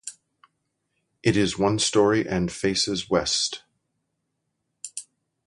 [1.21, 3.61] It is one story and faces west.